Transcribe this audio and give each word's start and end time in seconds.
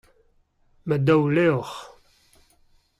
Ma 0.87 0.95
daou 1.05 1.23
levr. 1.35 1.69